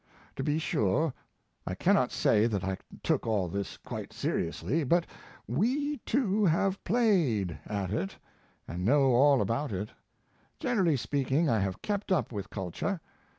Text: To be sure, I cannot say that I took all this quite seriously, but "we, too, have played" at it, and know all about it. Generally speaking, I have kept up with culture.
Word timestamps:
To 0.35 0.43
be 0.43 0.57
sure, 0.57 1.13
I 1.67 1.75
cannot 1.75 2.11
say 2.11 2.47
that 2.47 2.63
I 2.63 2.79
took 3.03 3.27
all 3.27 3.47
this 3.47 3.77
quite 3.77 4.11
seriously, 4.13 4.83
but 4.83 5.05
"we, 5.45 5.97
too, 6.07 6.43
have 6.45 6.83
played" 6.83 7.59
at 7.67 7.91
it, 7.93 8.17
and 8.67 8.83
know 8.83 9.13
all 9.13 9.43
about 9.43 9.71
it. 9.71 9.89
Generally 10.59 10.97
speaking, 10.97 11.49
I 11.51 11.59
have 11.59 11.83
kept 11.83 12.11
up 12.11 12.31
with 12.31 12.49
culture. 12.49 12.99